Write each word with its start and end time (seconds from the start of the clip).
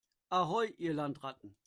Ahoi, 0.31 0.73
ihr 0.79 0.93
Landratten! 0.95 1.55